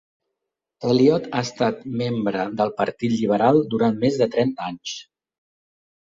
Elliott 0.93 1.27
ha 1.39 1.43
estat 1.47 1.83
membre 1.99 2.47
del 2.63 2.73
partit 2.81 3.15
lliberal 3.19 3.61
durant 3.75 4.01
més 4.07 4.19
de 4.25 4.31
trenta 4.39 4.69
anys. 4.73 4.97